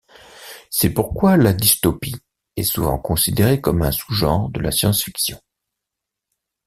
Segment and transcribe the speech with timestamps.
[0.71, 2.15] C'est pourquoi la dystopie
[2.55, 5.39] est souvent considérée comme un sous-genre de la science-fiction.